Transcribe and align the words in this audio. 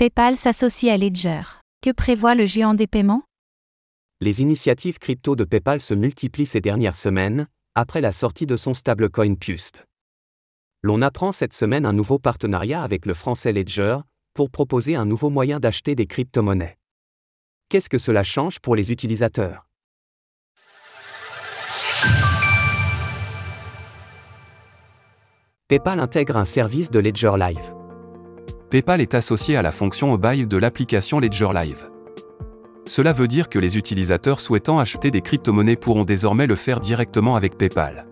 PayPal 0.00 0.38
s'associe 0.38 0.90
à 0.90 0.96
Ledger. 0.96 1.42
Que 1.82 1.90
prévoit 1.90 2.34
le 2.34 2.46
géant 2.46 2.72
des 2.72 2.86
paiements? 2.86 3.22
Les 4.22 4.40
initiatives 4.40 4.98
crypto 4.98 5.36
de 5.36 5.44
PayPal 5.44 5.78
se 5.78 5.92
multiplient 5.92 6.46
ces 6.46 6.62
dernières 6.62 6.96
semaines, 6.96 7.48
après 7.74 8.00
la 8.00 8.10
sortie 8.10 8.46
de 8.46 8.56
son 8.56 8.72
stablecoin 8.72 9.34
Pust. 9.34 9.84
L'on 10.80 11.02
apprend 11.02 11.32
cette 11.32 11.52
semaine 11.52 11.84
un 11.84 11.92
nouveau 11.92 12.18
partenariat 12.18 12.82
avec 12.82 13.04
le 13.04 13.12
français 13.12 13.52
Ledger, 13.52 13.98
pour 14.32 14.48
proposer 14.48 14.96
un 14.96 15.04
nouveau 15.04 15.28
moyen 15.28 15.60
d'acheter 15.60 15.94
des 15.94 16.06
crypto-monnaies. 16.06 16.78
Qu'est-ce 17.68 17.90
que 17.90 17.98
cela 17.98 18.24
change 18.24 18.58
pour 18.58 18.76
les 18.76 18.92
utilisateurs? 18.92 19.66
PayPal 25.68 26.00
intègre 26.00 26.38
un 26.38 26.46
service 26.46 26.90
de 26.90 27.00
Ledger 27.00 27.32
Live. 27.36 27.79
PayPal 28.70 29.00
est 29.00 29.14
associé 29.14 29.56
à 29.56 29.62
la 29.62 29.72
fonction 29.72 30.06
mobile 30.06 30.46
de 30.46 30.56
l'application 30.56 31.18
Ledger 31.18 31.48
Live. 31.52 31.90
Cela 32.86 33.12
veut 33.12 33.26
dire 33.26 33.48
que 33.48 33.58
les 33.58 33.76
utilisateurs 33.76 34.38
souhaitant 34.38 34.78
acheter 34.78 35.10
des 35.10 35.22
crypto-monnaies 35.22 35.74
pourront 35.74 36.04
désormais 36.04 36.46
le 36.46 36.54
faire 36.54 36.78
directement 36.78 37.34
avec 37.34 37.58
PayPal. 37.58 38.06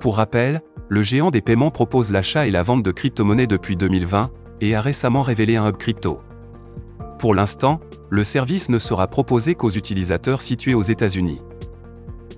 Pour 0.00 0.16
rappel, 0.16 0.62
le 0.88 1.02
géant 1.02 1.30
des 1.30 1.42
paiements 1.42 1.70
propose 1.70 2.10
l'achat 2.10 2.46
et 2.46 2.50
la 2.50 2.62
vente 2.62 2.82
de 2.82 2.90
crypto-monnaies 2.90 3.46
depuis 3.46 3.76
2020 3.76 4.30
et 4.62 4.74
a 4.74 4.80
récemment 4.80 5.20
révélé 5.20 5.56
un 5.56 5.68
hub 5.68 5.76
crypto. 5.76 6.16
Pour 7.18 7.34
l'instant, 7.34 7.80
le 8.08 8.24
service 8.24 8.70
ne 8.70 8.78
sera 8.78 9.06
proposé 9.06 9.54
qu'aux 9.54 9.70
utilisateurs 9.70 10.40
situés 10.40 10.72
aux 10.72 10.82
États-Unis. 10.82 11.42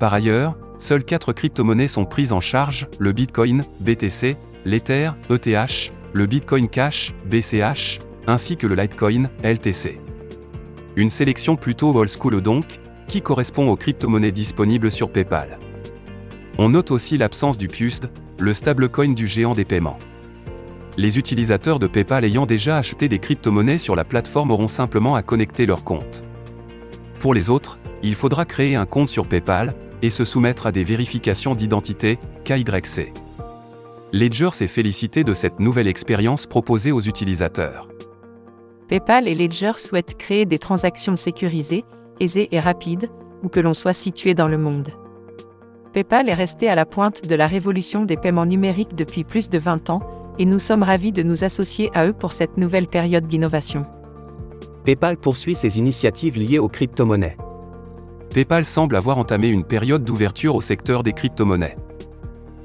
Par 0.01 0.13
ailleurs, 0.13 0.59
seules 0.81 1.05
quatre 1.05 1.33
crypto-monnaies 1.33 1.87
sont 1.87 2.07
prises 2.07 2.33
en 2.33 2.41
charge, 2.41 2.89
le 2.99 3.13
Bitcoin, 3.13 3.63
BTC, 3.79 4.37
l'Ether, 4.65 5.11
ETH, 5.31 5.93
le 6.13 6.27
Bitcoin 6.27 6.69
Cash, 6.69 7.15
BCH, 7.29 8.01
ainsi 8.27 8.57
que 8.57 8.67
le 8.67 8.75
Litecoin, 8.75 9.29
LTC. 9.43 9.99
Une 10.97 11.09
sélection 11.09 11.57
plutôt 11.57 11.95
old 11.95 12.11
school 12.11 12.41
donc, 12.41 12.65
qui 13.07 13.23
correspond 13.23 13.69
aux 13.69 13.77
crypto-monnaies 13.77 14.33
disponibles 14.33 14.91
sur 14.91 15.11
PayPal. 15.11 15.59
On 16.59 16.69
note 16.69 16.91
aussi 16.91 17.17
l'absence 17.17 17.59
du 17.59 17.69
PUSD, 17.69 18.11
le 18.39 18.53
stablecoin 18.53 19.15
du 19.15 19.27
géant 19.27 19.55
des 19.55 19.65
paiements. 19.65 19.99
Les 20.97 21.19
utilisateurs 21.19 21.79
de 21.79 21.87
PayPal 21.87 22.25
ayant 22.25 22.47
déjà 22.47 22.77
acheté 22.77 23.09
des 23.09 23.19
crypto-monnaies 23.19 23.79
sur 23.79 23.97
la 23.97 24.05
plateforme 24.05 24.51
auront 24.51 24.69
simplement 24.69 25.15
à 25.15 25.23
connecter 25.23 25.65
leur 25.65 25.85
compte. 25.85 26.23
Pour 27.21 27.35
les 27.35 27.51
autres, 27.51 27.79
il 28.03 28.15
faudra 28.15 28.45
créer 28.45 28.77
un 28.77 28.87
compte 28.87 29.09
sur 29.09 29.27
PayPal 29.27 29.75
et 30.03 30.11
se 30.11 30.25
soumettre 30.25 30.67
à 30.67 30.73
des 30.73 30.85
vérifications 30.85 31.55
d'identité, 31.55 32.19
KYC. 32.45 33.13
Ledger 34.13 34.51
s'est 34.53 34.67
félicité 34.67 35.23
de 35.23 35.35
cette 35.35 35.61
nouvelle 35.61 35.87
expérience 35.87 36.47
proposée 36.47 36.91
aux 36.91 37.01
utilisateurs. 37.01 37.89
PayPal 38.89 39.29
et 39.29 39.37
Ledger 39.37 39.73
souhaitent 39.77 40.17
créer 40.19 40.47
des 40.47 40.59
transactions 40.59 41.15
sécurisées, 41.15 41.85
aisées 42.19 42.49
et 42.51 42.59
rapides, 42.59 43.09
où 43.45 43.49
que 43.49 43.61
l'on 43.61 43.73
soit 43.73 43.93
situé 43.93 44.35
dans 44.35 44.49
le 44.49 44.59
monde. 44.59 44.89
PayPal 45.93 46.29
est 46.29 46.35
resté 46.35 46.69
à 46.69 46.75
la 46.75 46.87
pointe 46.87 47.25
de 47.25 47.35
la 47.37 47.47
révolution 47.47 48.05
des 48.05 48.17
paiements 48.17 48.47
numériques 48.47 48.97
depuis 48.97 49.23
plus 49.23 49.49
de 49.49 49.59
20 49.59 49.91
ans, 49.91 50.01
et 50.41 50.45
nous 50.45 50.59
sommes 50.59 50.83
ravis 50.83 51.13
de 51.13 51.23
nous 51.23 51.45
associer 51.45 51.91
à 51.95 52.07
eux 52.07 52.13
pour 52.13 52.33
cette 52.33 52.57
nouvelle 52.57 52.89
période 52.89 53.27
d'innovation. 53.27 53.83
PayPal 54.85 55.19
poursuit 55.19 55.55
ses 55.55 55.79
initiatives 55.79 56.37
liées 56.37 56.59
aux 56.59 56.69
crypto-monnaies. 56.69 57.37
PayPal 58.35 58.65
semble 58.65 58.97
avoir 58.97 59.19
entamé 59.19 59.49
une 59.49 59.65
période 59.65 60.03
d'ouverture 60.03 60.57
au 60.57 60.61
secteur 60.61 61.05
des 61.05 61.13
crypto-monnaies. 61.13 61.77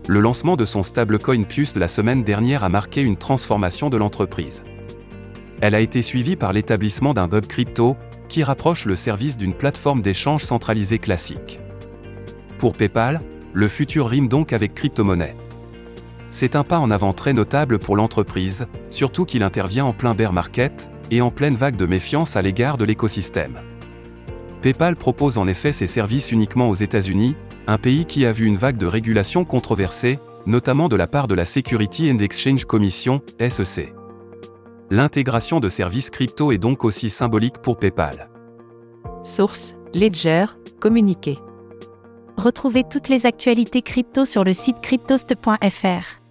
Le 0.07 0.19
lancement 0.19 0.55
de 0.55 0.65
son 0.65 0.83
stablecoin 0.83 1.45
Pust 1.45 1.77
la 1.77 1.87
semaine 1.87 2.21
dernière 2.21 2.63
a 2.63 2.69
marqué 2.69 3.01
une 3.01 3.17
transformation 3.17 3.89
de 3.89 3.97
l'entreprise. 3.97 4.63
Elle 5.61 5.73
a 5.73 5.79
été 5.79 6.03
suivie 6.03 6.35
par 6.35 6.53
l'établissement 6.53 7.15
d'un 7.15 7.27
hub 7.27 7.47
crypto, 7.47 7.97
qui 8.29 8.43
rapproche 8.43 8.85
le 8.85 8.95
service 8.95 9.35
d'une 9.35 9.53
plateforme 9.53 10.01
d'échange 10.01 10.43
centralisée 10.43 10.99
classique. 10.99 11.59
Pour 12.59 12.73
PayPal, 12.73 13.19
le 13.53 13.67
futur 13.67 14.07
rime 14.07 14.27
donc 14.27 14.53
avec 14.53 14.75
crypto-monnaie. 14.75 15.35
C'est 16.29 16.55
un 16.55 16.63
pas 16.63 16.79
en 16.79 16.91
avant 16.91 17.13
très 17.13 17.33
notable 17.33 17.79
pour 17.79 17.95
l'entreprise, 17.95 18.67
surtout 18.91 19.25
qu'il 19.25 19.41
intervient 19.41 19.85
en 19.85 19.93
plein 19.93 20.13
bear 20.13 20.33
market 20.33 20.87
et 21.09 21.21
en 21.21 21.31
pleine 21.31 21.55
vague 21.55 21.77
de 21.77 21.85
méfiance 21.87 22.35
à 22.35 22.43
l'égard 22.43 22.77
de 22.77 22.85
l'écosystème. 22.85 23.59
PayPal 24.65 24.95
propose 24.95 25.37
en 25.37 25.47
effet 25.47 25.71
ses 25.71 25.85
services 25.85 26.31
uniquement 26.31 26.69
aux 26.69 26.73
États-Unis, 26.73 27.35
un 27.67 27.77
pays 27.77 28.07
qui 28.07 28.25
a 28.25 28.31
vu 28.31 28.47
une 28.47 28.55
vague 28.55 28.77
de 28.77 28.87
régulation 28.87 29.45
controversée, 29.45 30.17
notamment 30.47 30.89
de 30.89 30.95
la 30.95 31.05
part 31.05 31.27
de 31.27 31.35
la 31.35 31.45
Security 31.45 32.11
and 32.11 32.17
Exchange 32.17 32.65
Commission, 32.65 33.21
SEC. 33.47 33.93
L'intégration 34.89 35.59
de 35.59 35.69
services 35.69 36.09
crypto 36.09 36.51
est 36.51 36.57
donc 36.57 36.83
aussi 36.83 37.11
symbolique 37.11 37.59
pour 37.59 37.77
PayPal. 37.77 38.27
Source 39.21 39.75
Ledger, 39.93 40.47
communiqué. 40.79 41.37
Retrouvez 42.35 42.83
toutes 42.89 43.07
les 43.07 43.27
actualités 43.27 43.83
crypto 43.83 44.25
sur 44.25 44.43
le 44.43 44.53
site 44.53 44.81
cryptost.fr. 44.81 46.24